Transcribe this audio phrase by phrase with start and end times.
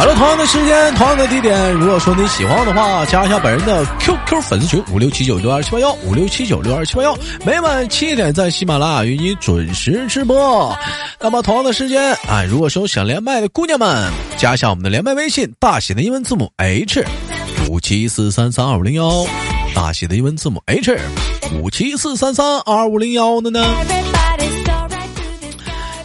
[0.00, 1.72] 好了，同样的时间，同样的地点。
[1.74, 7.14] 如果说你喜欢我的话，加一下本人的 QQ 粉丝群五六七九六二七八幺五六七九六二七八幺，
[7.44, 10.74] 每晚七点在喜马拉雅与你准时直播。
[11.20, 17.04] 那么同样的时间，啊，如果说想连麦的姑娘们，加一下我们的连麦微信，大写的英文字母 H
[17.68, 19.26] 五七四三三二五零幺，
[19.74, 20.98] 大写的英文字母 H
[21.52, 23.62] 五七四三三二五零幺的呢。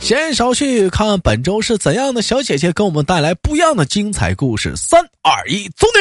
[0.06, 4.76] 闲言少叙，看本周是怎样的小姐姐给我们带来不一样的精彩故事。
[4.76, 6.00] 三二一，走你！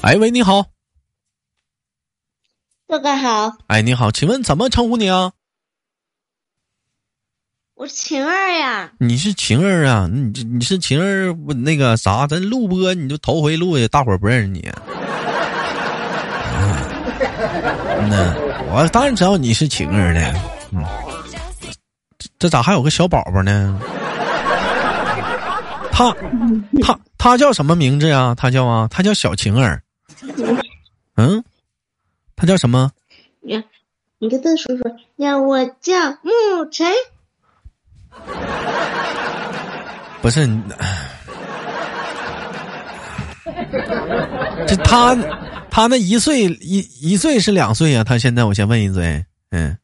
[0.00, 0.64] 哎喂，你好，
[2.88, 5.32] 哥哥好，哎你好，请问怎么称呼你啊？
[7.74, 8.90] 我是晴儿呀。
[8.98, 10.08] 你是晴儿啊？
[10.10, 11.34] 你你是晴儿？
[11.56, 14.72] 那个啥，咱录播你就头回录的，大伙儿不认识你。
[18.08, 18.34] 那
[18.72, 20.20] 我当然知道你是晴儿的，
[20.72, 20.84] 嗯，
[22.38, 23.78] 这咋还有个小宝宝呢？
[25.92, 26.14] 他
[26.82, 28.34] 他他叫什么名字呀？
[28.36, 29.82] 他叫啊，他叫小晴儿。
[31.16, 31.42] 嗯，
[32.36, 32.90] 他叫什么？
[33.40, 33.62] 你
[34.18, 36.92] 你跟他说说，呀，我叫沐晨。
[40.20, 40.46] 不是，
[44.66, 45.16] 这他。
[45.68, 48.02] 他那一岁一一岁是两岁呀？
[48.02, 49.76] 他现在我先问一嘴，嗯，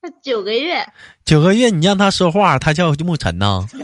[0.00, 0.86] 他九个月，
[1.24, 3.66] 九个月，你让他说话，他叫沐晨呐。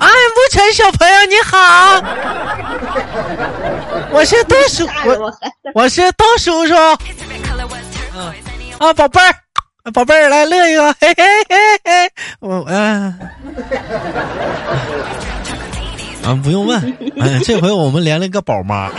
[0.00, 2.02] 哎，沐晨小朋友你好，
[4.10, 5.32] 我是豆叔，我
[5.74, 6.74] 我是豆叔叔，
[8.16, 8.34] 嗯
[8.80, 9.47] 啊，宝贝儿。
[9.92, 12.10] 宝贝儿，来乐一个，嘿嘿嘿嘿，
[12.40, 13.18] 我嗯，
[16.24, 16.78] 啊，不用问，
[17.20, 18.90] 哎，这回我们连了个宝妈，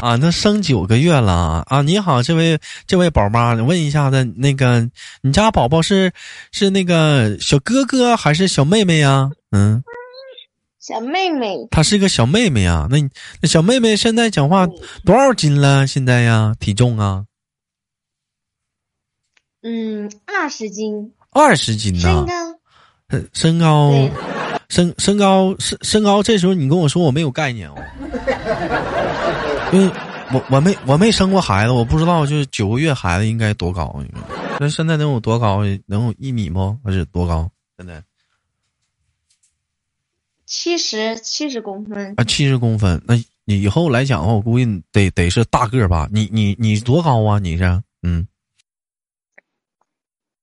[0.00, 1.82] 啊，那生九个月了啊！
[1.82, 4.88] 你好，这位这位宝妈，问一下子，那个
[5.22, 6.12] 你家宝宝是
[6.52, 9.30] 是那个小哥哥还是小妹妹呀？
[9.50, 9.82] 嗯，
[10.80, 12.86] 小妹妹，她是个小妹妹啊。
[12.90, 12.98] 那
[13.42, 14.66] 那小妹妹现在讲话
[15.04, 15.86] 多少斤了？
[15.86, 17.24] 现在呀，体重啊？
[19.68, 22.00] 嗯，二十斤，二十斤呢？
[22.00, 22.54] 身高，
[23.32, 24.08] 身高，
[24.68, 26.22] 身身高身身高。
[26.22, 27.74] 这时候你跟我说我没有概念哦，
[29.74, 29.92] 因为
[30.32, 34.00] 我我没我没生过孩子，我不知道就是九个月孩子应该多高。
[34.60, 35.64] 那现在能有多高？
[35.86, 36.78] 能有一米吗？
[36.84, 37.50] 还是多高？
[37.76, 38.00] 现在
[40.44, 43.02] 七十七十公分啊，七十公分。
[43.04, 46.08] 那你以后来讲的话，我估计得得是大个吧？
[46.12, 47.40] 你你你多高啊？
[47.40, 48.28] 你是嗯。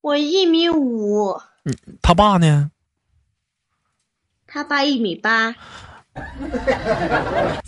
[0.04, 1.30] 我一米五，
[1.64, 2.70] 嗯，他爸呢？
[4.46, 5.54] 他爸一米八。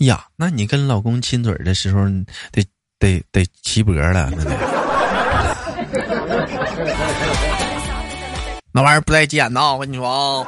[0.01, 2.05] 呀，那你跟老公亲嘴的时候，
[2.53, 2.63] 得
[2.99, 4.51] 得得齐脖了，那得。
[8.71, 10.47] 那玩意儿不带剪的，我跟你说啊。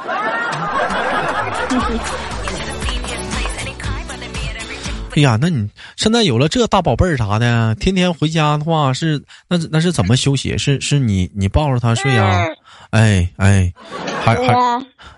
[5.19, 10.57] 哎呀，那你现在有了这大宝贝儿啥的，天天回家的话是那那是怎么休息？
[10.57, 12.45] 是是你你抱着他睡呀？
[12.91, 13.73] 哎哎，
[14.23, 14.47] 还还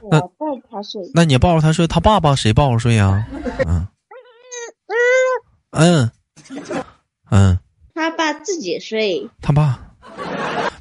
[0.09, 1.01] 那抱着他睡？
[1.13, 3.25] 那你抱着他睡，他爸爸谁抱着睡呀？
[3.67, 3.87] 嗯
[5.71, 6.11] 嗯
[7.29, 7.59] 嗯，
[7.93, 9.29] 他爸自己睡。
[9.41, 9.79] 他爸，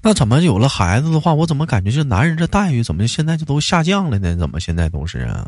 [0.02, 4.34] 那怎么有了孩子的话，我怎么感觉这男人这待遇怎么现在就都下降了呢？
[4.36, 5.46] 怎么现在都是啊？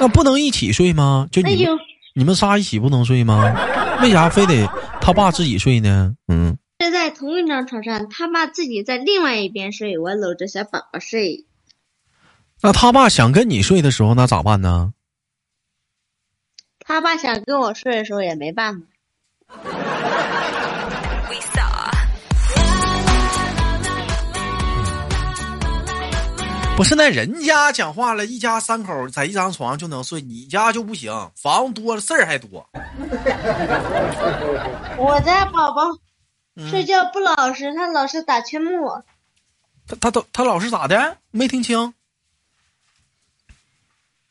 [0.00, 1.28] 那不能一起睡吗？
[1.30, 1.66] 就你
[2.14, 3.54] 你们仨一起不能睡吗？
[4.02, 4.66] 为啥非得
[5.00, 6.14] 他爸自己睡呢？
[6.26, 11.44] 嗯，睡在同一张床上，他爸自己在另外一边睡，我搂着小宝宝睡。
[12.62, 14.94] 那他爸想跟你睡的时候，那咋办呢？
[16.80, 18.86] 他爸想跟我睡的时候也没办法。
[26.80, 32.66] 不是那人家讲话了，一家三口在一张床就能睡，你家就不行，房子多了事儿还多。
[34.96, 35.82] 我家宝宝
[36.70, 38.70] 睡觉不老实，他老是打圈木。
[39.86, 41.18] 他他都他老是咋的？
[41.30, 41.92] 没听清。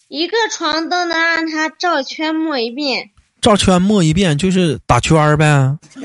[0.07, 3.11] 一个床都能让他照圈摸一遍。
[3.41, 5.77] 照圈摸一遍就是打圈儿呗。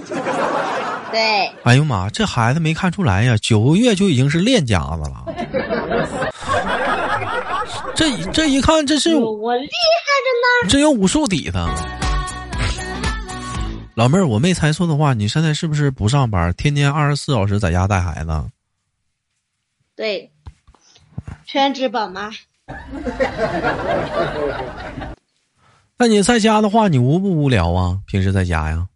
[1.10, 5.24] 对，哎呦妈，这孩子没看出来呀，九个月就已经是练家子了。
[7.94, 10.28] 这这一看，这是我厉害着
[10.66, 10.70] 呢。
[10.70, 11.58] 这有武术底子。
[13.94, 18.44] 老妹儿，我没猜错的话，你现在是不是不上班，天天二十四小时在家带孩子？
[19.94, 20.32] 对，
[21.46, 22.32] 全职宝妈。
[25.96, 28.00] 那你在家的话，你无不无聊啊？
[28.06, 28.88] 平时在家呀？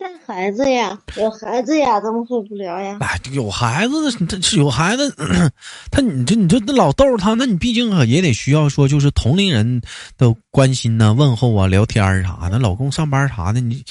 [0.00, 2.96] 带孩子呀，有孩子呀，怎么会无聊呀？
[3.00, 5.14] 哎，有孩子，这是有孩子，
[5.92, 9.82] 他你这你这老逗他，那你毕竟也得需要说，就是同龄人
[10.16, 12.58] 的关心呐、问候啊、聊天啥的。
[12.58, 13.84] 老公上班啥的，你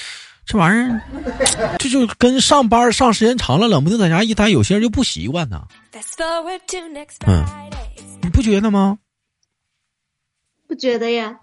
[0.45, 5.67] 这玩意儿，这就跟上班上时间长了，冷不丁在家一待，有些人就不习惯呐。
[7.27, 7.45] 嗯，
[8.23, 8.97] 你不觉得吗？
[10.67, 11.39] 不觉得呀，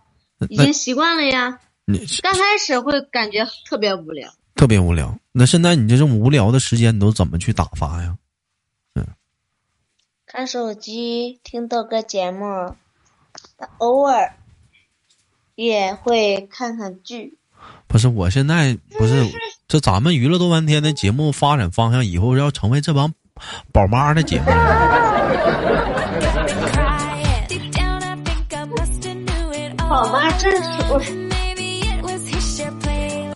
[0.49, 1.61] 已经习惯了呀。
[1.85, 4.29] 你刚开始会感觉特别无聊。
[4.57, 8.17] 特别无聊，那现在你这种无聊的时间，你都怎么去打发呀？
[8.95, 9.07] 嗯，
[10.27, 12.75] 看手机，听豆哥节目，
[13.77, 14.33] 偶尔
[15.55, 17.37] 也会看看剧。
[17.87, 19.27] 不是，我现在不是
[19.69, 23.13] 这咱们娱乐多半天的节目发展方向，以后要成为这帮
[23.73, 24.47] 宝妈的节目。
[29.77, 31.27] 宝妈真是。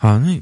[0.01, 0.41] 啊，那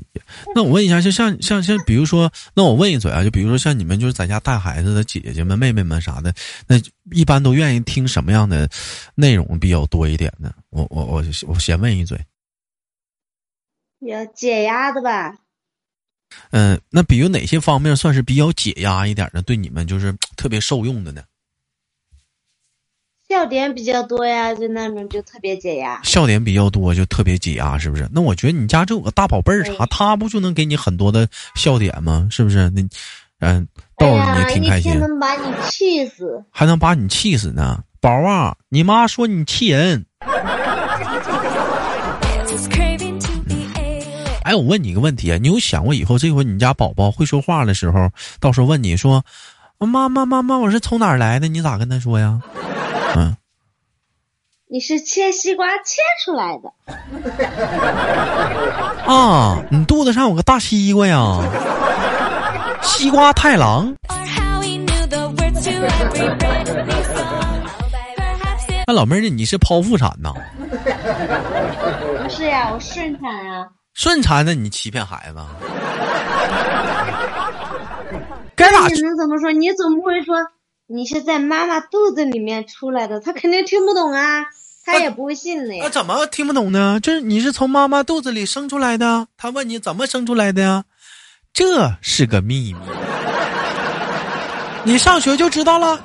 [0.59, 6.35] 那我问一下，就像像像，比如说，那我问一嘴啊，就比如说像你们就是在家带孩子的姐姐们、妹妹们啥的，
[6.67, 6.75] 那
[7.13, 8.69] 一般都愿意听什么样的
[9.15, 10.53] 内容比较多一点呢？
[10.71, 12.19] 我我我我先问一嘴，
[14.01, 15.37] 有解压的吧？
[16.51, 21.23] 嗯，那比如哪些方面算是比较解压一点的，对你们就是特别受用的呢？
[23.29, 26.01] 笑点比较多呀，就那种就特别解压。
[26.03, 28.09] 笑点比较多就特别解压，是不是？
[28.11, 32.27] 那我觉得你家这有个大宝贝儿啥，他不就能给你很多的笑点吗？
[32.31, 32.71] 是不是？
[32.71, 32.83] 那，
[33.41, 34.99] 嗯，逗你挺开心。
[34.99, 38.57] 能把你气死，还能把你气死呢，宝啊！
[38.71, 40.07] 你妈说你气人。
[44.45, 48.09] 哎，我问你一个问题啊，你有想过以后这回你家宝宝会说话的时候，
[48.41, 49.23] 到时候问你说
[49.79, 52.41] ：“妈妈妈妈，我是从哪儿来的？”你咋跟他说呀？
[53.19, 53.37] 嗯，
[54.69, 56.73] 你是切西瓜切出来的
[59.13, 59.61] 啊？
[59.71, 61.41] 你肚子上有个大西瓜呀？
[62.83, 63.95] 西瓜太郎。
[68.87, 70.33] 那老妹儿，你是剖腹产呐？
[72.23, 73.67] 不是呀，我顺产啊。
[73.95, 74.47] 顺产？
[74.47, 75.37] 的你欺骗孩子？
[78.57, 78.87] 该咋？
[78.89, 79.51] 你能怎么说？
[79.53, 80.35] 你总不会说？
[80.91, 84.47] 你是在妈妈肚子里面出来的，他肯定听不懂啊，
[84.87, 85.83] 他也不会信的呀。
[85.85, 86.99] 那怎么听不懂呢？
[87.03, 90.85] 就是你是从妈妈肚子里生出来的，他问你怎么生出来的呀？
[91.53, 92.81] 这是个秘密，
[94.83, 96.03] 你上学就知道了。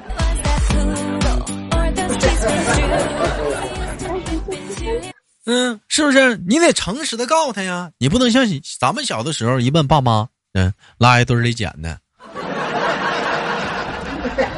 [5.45, 6.35] 嗯，是不是？
[6.45, 8.45] 你得诚实的告诉他呀，你不能像
[8.81, 11.99] 咱们小的时候一问爸妈，嗯，拉一堆里捡的。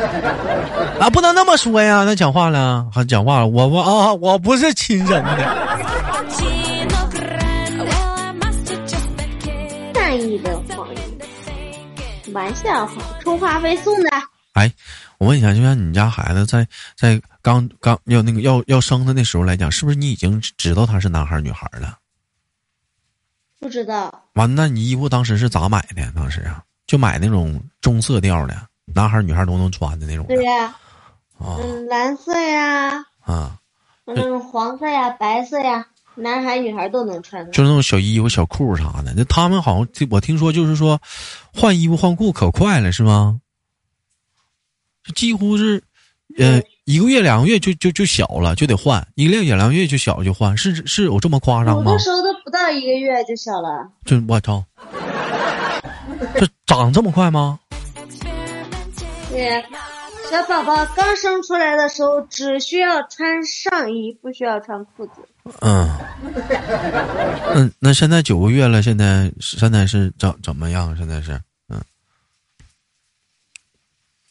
[0.99, 2.03] 啊，不能那么说呀！
[2.05, 5.65] 那讲话了，还讲话了，我我啊，我不是亲生的。
[9.93, 14.09] 善意的谎言，玩笑话，充话费送的。
[14.53, 14.71] 哎，
[15.17, 21.97] 我问一下，就像你家孩子在在刚刚要那个要要生的那时候来讲，是不是你已经知道他是男孩女孩了？
[23.59, 24.23] 不知道。
[24.33, 26.09] 完，那你衣服当时是咋买的？
[26.15, 28.55] 当时啊，就买那种中色调的。
[28.93, 30.25] 男孩女孩都能穿的那种。
[30.27, 30.75] 对呀，
[31.39, 33.57] 嗯，蓝色呀，啊，
[34.05, 37.45] 那种黄色呀、白色呀，男孩女孩都能穿。
[37.51, 39.13] 就是那种小衣服、小裤啥的。
[39.17, 41.01] 那他们好像我听说，就是说
[41.53, 43.41] 换衣服换裤可快了，是吗？
[45.13, 45.83] 几乎是，
[46.37, 49.05] 呃，一个月两个月就就就小了，就得换。
[49.15, 51.91] 一个月两个月就小就换，是是有这么夸张吗？
[51.91, 53.91] 我那时候都不到一个月就小了。
[54.05, 54.63] 就我操，
[56.39, 57.59] 这长这么快吗？
[59.35, 59.65] 对，
[60.31, 65.11] 小宝宝刚生出来的时候只需要穿上衣，不需要穿裤子。
[65.59, 65.89] 嗯，
[67.53, 70.95] 嗯，那现在九个月了，现在现在是怎怎么样？
[70.95, 71.37] 现在是
[71.67, 71.83] 嗯，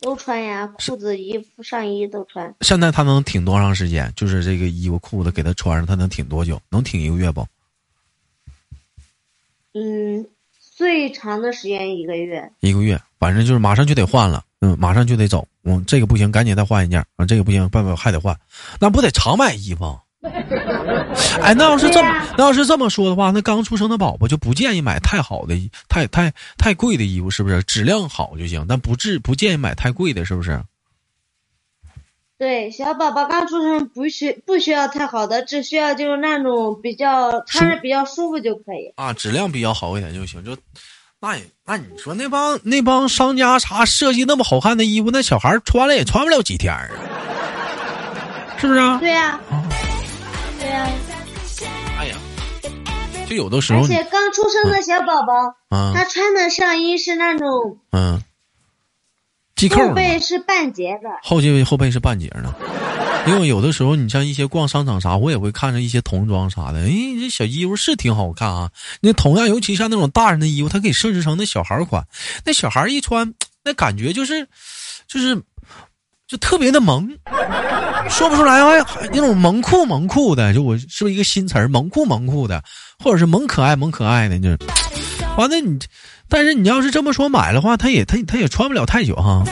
[0.01, 2.55] 都穿呀，裤子、衣服、上衣都穿。
[2.63, 4.11] 现在他能挺多长时间？
[4.17, 6.59] 就是这个衣服、裤子给他穿上，他能挺多久？
[6.71, 7.47] 能挺一个月不？
[9.75, 10.27] 嗯，
[10.59, 12.51] 最长的时间一个月。
[12.61, 14.43] 一个月，反正就是马上就得换了。
[14.65, 15.47] 嗯，马上就得走。
[15.65, 17.05] 嗯，这个不行，赶紧再换一件。
[17.17, 18.35] 啊，这个不行，办办还得换，
[18.81, 20.01] 那不得常买衣服？
[21.43, 25.55] 哎，那要是这么那要是这么说的话，那刚出生的宝宝就不建议买太好的、
[25.87, 27.63] 太太太贵的衣服，是不是？
[27.65, 30.63] 质量好就行，但不至不建议买太贵的，是不是？
[32.39, 38.95] 对，小宝宝刚出生不需不需要太好的，只需要就是那种比较穿着比较舒服就可以。
[38.97, 40.43] 啊，质量比较好一点就行。
[40.43, 40.57] 就
[41.25, 46.87] 那也那你说那帮那帮商家啥设计那么好看的衣服，那小孩穿了也穿不了几天啊，
[48.59, 48.99] 是不是啊？
[49.01, 49.41] 对呀、
[50.61, 50.87] 对呀、
[51.99, 52.17] 哎呀，
[53.27, 55.33] 就有的时候而且刚出生的小宝宝，
[55.75, 58.23] 啊他穿的上衣是那种嗯，
[59.69, 62.55] 系扣后背是半截的，后背后背是半截呢。
[63.27, 68.71] 因为有的时候，你像一些逛商场啥，我也会看着一些童装啥的，哎，这小衣服是挺好看啊。
[69.01, 72.07] 那同样，尤其像那种大人的衣服，它可以设置成那小孩款，
[72.45, 73.33] 那小孩一穿，
[73.65, 74.47] 那感觉就是，
[75.09, 75.43] 就是，
[76.29, 77.09] 就特别的萌，
[78.11, 82.63] 说不出来哎，那种萌酷萌酷的，就我是不是一个新词儿，萌酷萌酷的，
[83.03, 84.59] 或者是萌可爱萌可爱的，就是。
[85.37, 85.77] 完了你，
[86.29, 89.45] 但是你要是这么说买的话，他也他他也穿不了太久哈。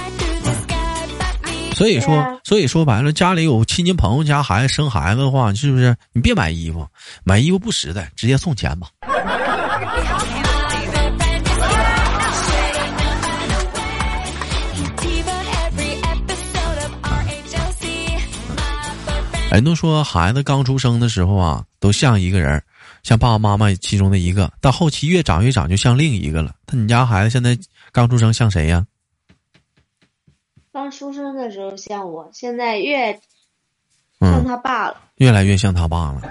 [1.75, 5.97] 所以说所以说白了，家里有亲戚朋友家孩子生孩子的话，是不是？
[6.13, 6.87] 你别买衣服，
[7.25, 8.89] 买衣服不实在，直接送钱吧。
[19.51, 22.65] 人都说孩子刚出生的时候啊，都像一个人儿，
[23.03, 26.55] 像爸爸妈妈其中的一个，到后期越长越长，就像另一个了。
[26.69, 27.59] 那你家孩子现在
[27.91, 28.87] 刚出生像谁呀？
[30.73, 33.21] 刚出生的时候像我，现在越像
[34.21, 34.97] 嗯，他爸了。
[35.17, 36.23] 越来越像他爸了。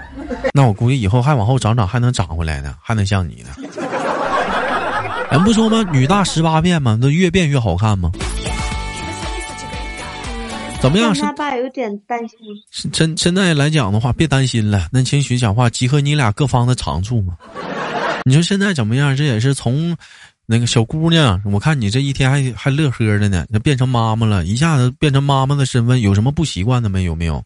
[0.52, 3.50] 那我估计以后还往后长长，还能长回来呢，还能像你呢。
[5.30, 5.82] 人不说吗？
[5.92, 8.10] 女大十八变吗，那越变越好看吗？
[10.82, 11.14] 怎么样？
[11.14, 12.38] 是他爸有点担心，
[12.72, 14.88] 是真现在来讲的话，别担心了。
[14.90, 17.38] 那情绪讲话，集合你俩各方的长处嘛。
[18.26, 19.16] 你说现在怎么样？
[19.16, 19.96] 这也是从
[20.44, 27.14] 那个小姑娘，我看你这一天还还乐呵的呢，那变成妈妈了，一下子变成妈妈的身份，有什么不习惯的没有？
[27.14, 27.44] 没有？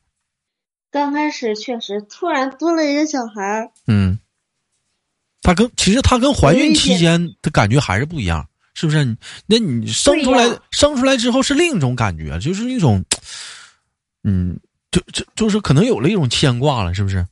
[0.90, 4.18] 刚开始确实突然多了一个小孩儿，嗯，
[5.42, 9.16] 她跟其实她跟怀孕期间的感觉还是不一样，是不是？
[9.46, 13.02] 那你生出来生出来之后是另一种感觉，就是一种，
[14.22, 17.26] 嗯，就就就是可能有了一种牵挂了，是不是？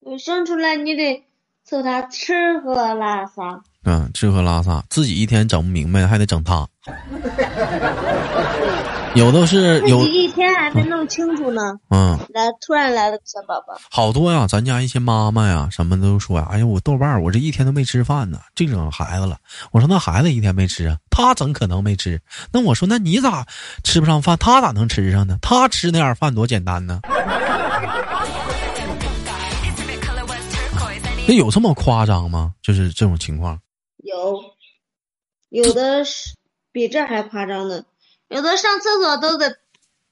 [0.00, 1.24] 我生出来你得
[1.64, 6.68] 凑他吃喝拉撒，嗯，吃喝拉撒，自己一天整不明白，还得整他。
[9.16, 19.38] 有的是有一天还没弄清楚呢，嗯，来突然来了个小宝宝，好多呀，咱家一些妈妈呀，什么都说呀，哎呀，我豆瓣儿我这一天都没吃饭呢，净整孩子了。
[19.72, 22.20] 我说那孩子一天没吃啊，他怎可能没吃？
[22.52, 23.46] 那我说那你咋
[23.82, 24.36] 吃不上饭？
[24.36, 25.38] 他咋能吃上呢？
[25.40, 27.00] 他吃那点饭多简单呢？
[31.26, 32.52] 那有这么夸张吗？
[32.62, 33.58] 就是这种情况？
[34.04, 34.38] 有，
[35.48, 36.34] 有的是
[36.70, 37.82] 比这还夸张的，
[38.28, 39.56] 有的上厕所都得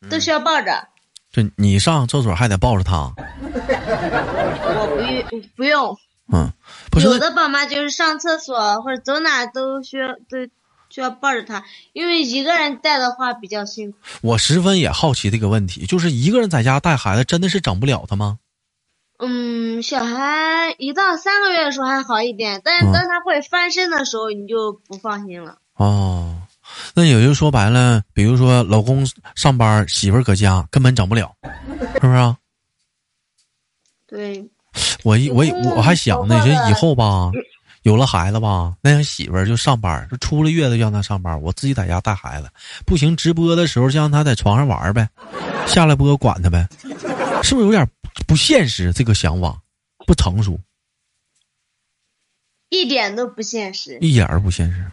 [0.09, 0.89] 都需要抱着，
[1.33, 3.13] 就你上厕所还得抱着他？
[3.43, 5.99] 我不用不用，
[6.33, 6.53] 嗯，
[6.91, 10.49] 不是有的宝妈就是上厕所或者走哪都需要都
[10.89, 13.99] 需要抱着他，因为一个人带的话比较辛苦。
[14.23, 18.39] 我十分也好奇这个问题，就是一个人在家带孩子，真的是整不了他吗？
[19.19, 25.59] 嗯，小孩一到三个月的时候还好一点，但是嗯当他会翻身的时候，你就不放心了。
[25.77, 26.43] 哦，
[26.95, 31.35] 那也就说白了，比如说老公上班，媳妇儿搁家，根本整不了，
[31.95, 32.37] 是不是啊？
[34.07, 34.45] 对，
[35.03, 37.31] 我一我嗯我还想呢，我这以后吧，
[37.83, 42.49] 有了孩子吧，那媳妇儿就上班，就出了月子让她上班，我自己在家带孩子，
[42.87, 45.09] 不行，直播的时候就让她在床上玩呗，
[45.67, 46.69] 下了播管她呗，
[47.43, 47.87] 是不是有点
[48.27, 48.93] 不现实？
[48.93, 49.59] 这个想法
[50.07, 50.61] 不成熟，
[52.69, 53.99] 一点都不现实。
[54.01, 54.85] 一点儿不现实。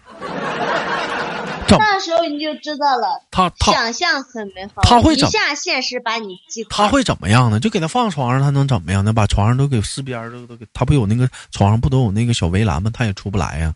[1.72, 6.86] 怎么那时候你就知道了，他他想象很美好，一他会怎下现实把你击垮。
[6.86, 7.60] 他会怎么样呢？
[7.60, 9.12] 就给他放床上，他能怎么样呢？
[9.14, 12.92] 把床上都给四边都都给他不有那个床上不都有那个小围栏吗？
[12.94, 13.74] 他也出不来呀。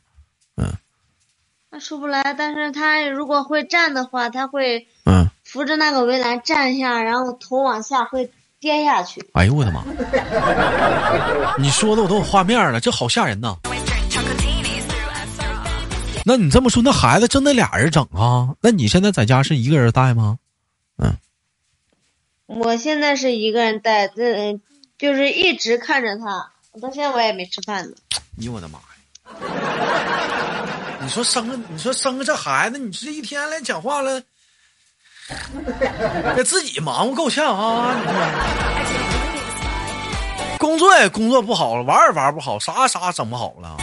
[0.58, 0.72] 嗯
[1.72, 9.30] 他出不来，但是他如果会站的话，他会嗯，扶着那个围栏站下，然后头往下会跌下去。
[9.34, 9.84] 哎呦我的妈！
[11.60, 13.58] 你说的我都有画面了，这好吓人呐。
[16.28, 18.56] 那你这么说，那孩子真得俩人整啊？
[18.62, 20.40] 那你现在在家是一个人带吗？
[20.98, 21.16] 嗯
[22.48, 24.60] 我现在是一个人带，这
[24.98, 27.96] 就是一直看着他，我到现在我也没吃饭呢。
[28.38, 28.86] 你我的妈呀！
[31.02, 34.22] 你说生个，你说生个这孩子，你这一天来讲话了，
[36.36, 37.96] 给自己忙活够呛啊！
[38.00, 38.16] 你说。
[40.58, 43.78] 工作也工作不好了，玩也玩不好，啥啥整不好了。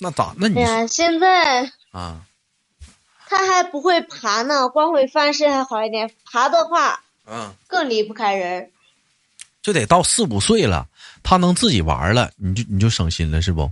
[0.00, 0.34] 那咋？
[0.36, 2.20] 那你哎呀，现在啊，
[3.26, 8.70] 他还不会爬呢，光会翻身还好一点，爬的话嗯，更离不开人。
[9.60, 10.86] 就得到四五岁了，
[11.22, 13.70] 他能自己玩了，你就你就省心了，是不？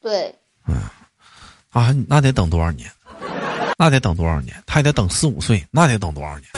[0.00, 0.34] 对，
[1.70, 2.90] 啊，那得等多少年？
[3.78, 4.60] 那得等多少年？
[4.66, 6.48] 他还得等四五岁，那得等多少年？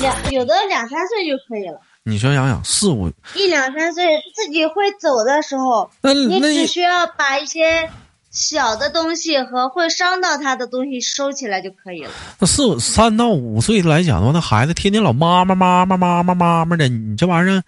[0.00, 7.88] 两有的两三岁就可以了，你说想想，四五一两三岁自己会走的时候，那你只需要把一些
[8.30, 12.10] 小的东西和会伤到他的东西收起来就可以了。
[12.38, 17.62] 那四五三到五岁来讲的话，那孩子天天老妈妈妈妈妈妈妈妈的，你这玩意儿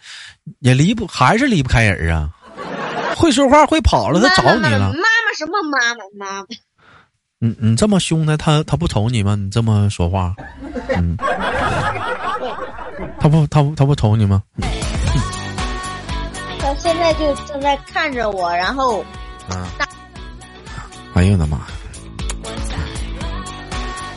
[0.59, 2.29] 也离不还是离不开人啊？
[3.17, 4.79] 会说话会跑了，他找你了。
[4.79, 6.47] 妈妈妈妈什么妈妈妈妈？
[7.39, 9.35] 你你这么凶他，他他不瞅你吗？
[9.35, 10.35] 你这么说话，
[10.95, 11.17] 嗯，
[13.21, 14.43] 他不他不他不瞅你吗？
[16.59, 19.05] 他现在就正在看着我，然后
[19.49, 19.69] 啊！
[21.15, 21.67] 哎呦我的妈！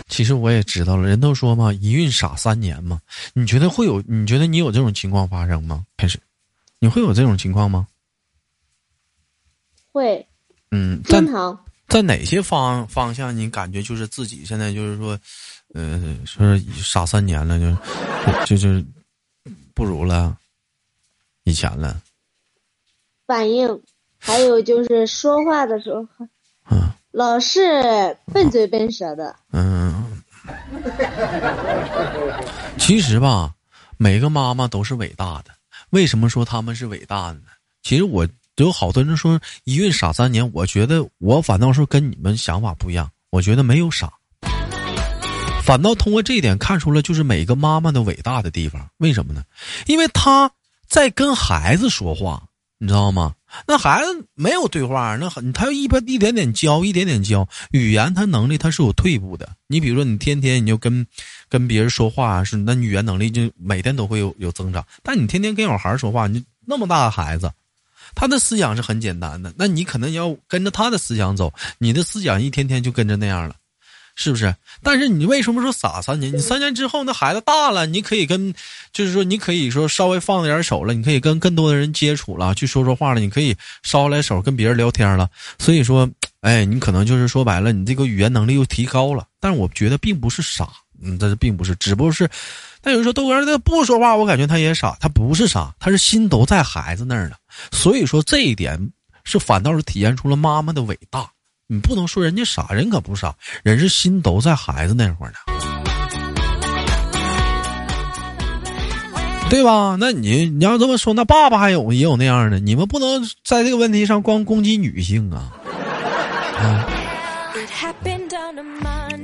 [0.07, 2.99] 其实我也知道了，人都说嘛，一孕傻三年嘛。
[3.33, 4.01] 你觉得会有？
[4.07, 5.85] 你觉得你有这种情况发生吗？
[5.95, 6.19] 开始，
[6.79, 7.87] 你会有这种情况吗？
[9.91, 10.25] 会
[10.71, 11.21] 嗯，在
[11.87, 15.17] 在哪些方方向你感觉就是自己现在就是说，
[15.73, 17.75] 呃，说傻三年了，就
[18.45, 18.85] 就就是
[19.73, 20.37] 不如了
[21.43, 22.01] 以前了。
[23.27, 23.81] 反应，
[24.17, 26.05] 还有就是说话的时候，
[26.71, 29.35] 嗯老是笨嘴笨舌的。
[29.51, 30.03] 嗯，
[32.77, 33.53] 其实吧，
[33.97, 35.51] 每个妈妈都是伟大的。
[35.91, 37.45] 为什么说他们是伟大的呢？
[37.81, 43.09] 其实我有好多人说一孕傻三年，我觉得我反倒是跟你们想法不一样。
[43.31, 44.11] 我觉得没有傻，
[45.69, 48.89] 反倒通过这一点看出了就是每个妈妈的伟大的地方。
[48.97, 49.43] 为什么呢？
[49.85, 50.51] 因为她
[50.87, 52.41] 在跟孩子说话，
[52.79, 53.35] 你知道吗？
[53.67, 59.47] 那孩子没有对话，那很他一边一点点教，一点点教语言，他能力他是有退步的。
[59.67, 61.05] 你比如说，你天天你就跟
[61.47, 64.83] 跟别人说话，是那语言能力就每天都会有有增长。
[65.03, 67.51] 但你天天跟小孩说话，你那么大的孩子，
[68.15, 73.55] 他的思想是很简单的，那你可能要跟着他的思想走，你的思想一天天就跟着那样了。
[74.21, 74.53] 是不是？
[74.83, 76.35] 但是你为什么说傻三年？
[76.35, 78.53] 你三年之后那孩子大了，你可以跟，
[78.91, 85.29] 就是说你可以说稍微放点手了，你可以跟更多的人接触了，去说说话了，你可以捎来手跟别人聊天了。
[85.57, 86.09] 所以说，
[86.41, 89.25] 哎，你可能就是说白了，你这个语言能力又提高了。
[89.39, 90.67] 但是我觉得并不是傻，
[91.01, 92.29] 嗯，这是并不是，只不过是，
[92.81, 97.37] 但有人说豆哥他不说话，我感觉他也傻，他不是傻，他是心都在孩子那儿呢。
[97.71, 98.91] 所以说这一点
[99.23, 101.31] 是反倒是体现出了妈妈的伟大。
[101.71, 105.37] 你不能说人家傻，人可不傻，人是心都在孩子那会儿呢，
[109.51, 109.95] 对吧？
[109.99, 115.53] 那你你要这么说，那爸爸还有也有那样的，你们不能在这个问题上光攻击女性啊！
[116.57, 116.89] 啊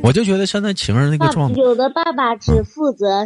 [0.04, 3.26] 我就觉得现在情人那个状态，有的爸爸只负责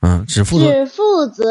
[0.00, 1.44] 嗯，只负责只负责，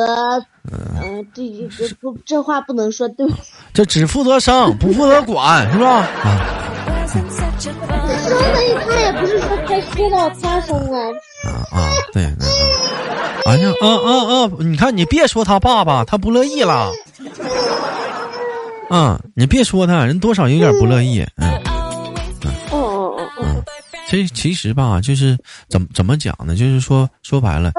[0.71, 1.43] 嗯，这
[1.77, 3.39] 这不这话不能说，对不起。
[3.73, 6.07] 这只负责生，不负责管，是吧？
[6.23, 6.63] 啊
[7.07, 10.99] 生的他也不是说他说到他生啊，
[11.43, 12.47] 啊啊，对，嗯嗯
[13.45, 14.51] 哎呀，啊啊啊！
[14.59, 16.91] 你看，你别说他爸爸，他不乐意了。
[18.89, 21.25] 啊，你别说他，人多少有点不乐意。
[21.37, 21.49] 嗯
[22.71, 23.63] 哦哦哦哦，嗯，
[24.09, 25.37] 其其实吧，就是
[25.69, 26.55] 怎么怎么讲呢？
[26.55, 27.71] 就是说说白了，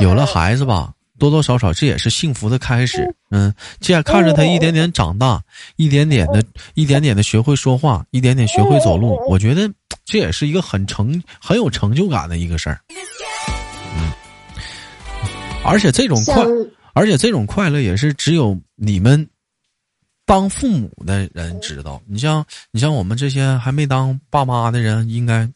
[0.00, 3.14] 有了孩子吧，多多少少这也是幸福的开始。
[3.30, 5.42] 嗯，这样看着他一点点长大，
[5.76, 6.42] 一点点的，
[6.74, 9.70] 一点点的学会说话，一点点学会走路，我觉得
[10.04, 12.80] 这也是一个很成很有成就感的一个事儿。
[13.96, 14.12] 嗯，
[15.64, 16.44] 而且这种快，
[16.94, 19.26] 而且这种快乐也是只有你们
[20.26, 22.00] 当父母的人知道。
[22.06, 25.48] 你像你像我们这些还没当爸妈的人，应该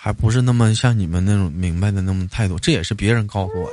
[0.00, 2.56] 还不是那么像你们那种明白的那么态度。
[2.60, 3.72] 这也是别人告诉我的。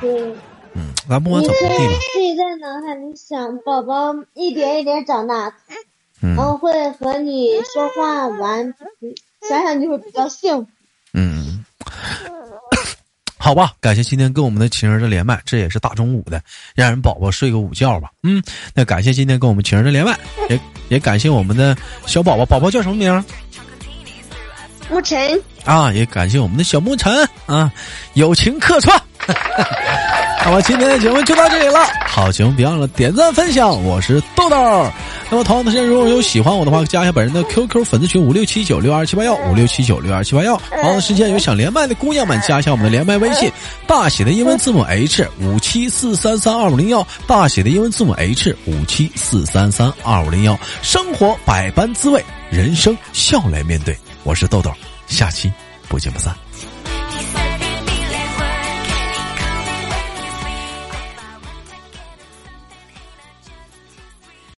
[0.00, 0.32] 对，
[0.74, 5.52] 嗯，咱不管怎么地吧，自己在脑海里想，宝宝一点一点长大，
[6.22, 8.72] 嗯然后会和你说话玩，
[9.48, 10.70] 想想就会比较幸福。
[11.12, 11.64] 嗯。
[13.36, 16.40] 好吧，感谢今天跟我们的情人的连麦，这也是大中午的，
[16.74, 18.10] 让人宝宝睡个午觉吧。
[18.22, 18.42] 嗯，
[18.74, 23.22] 那感谢今天跟我们情人的连麦，也也感谢我们的小宝宝，宝宝叫什么名儿？
[24.90, 27.70] 沐晨，啊，也感谢我们的小沐晨啊，
[28.14, 29.00] 友情客串。
[30.44, 34.56] 那么今天的节目就到这里了，好节目别忘了点赞分享，我是豆豆。
[35.30, 40.60] 那么同样的时间，如果有喜欢我的话，加一下本人的 QQ 粉丝群五六七九六二七八幺五六七九六二七八幺。
[40.68, 43.50] 同样的时间，有想连麦的姑娘们，加一下我们的连麦微信，
[43.86, 50.58] 大写的英文字母 H 五七四三三二五零幺，大写的英文字母 H 五七四三三二五零幺。
[50.82, 53.96] 生活百般滋味，人生笑来面对。
[54.24, 54.72] 我是豆豆，
[55.06, 55.52] 下期
[55.86, 56.34] 不见不散。